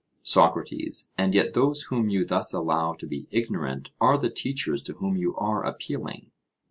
SOCRATES: 0.23 1.11
And 1.15 1.35
yet 1.35 1.53
those 1.53 1.83
whom 1.83 2.09
you 2.09 2.25
thus 2.25 2.53
allow 2.53 2.93
to 2.93 3.05
be 3.05 3.27
ignorant 3.29 3.91
are 4.01 4.17
the 4.17 4.31
teachers 4.31 4.81
to 4.81 4.93
whom 4.93 5.15
you 5.15 5.35
are 5.35 5.63
appealing. 5.63 6.31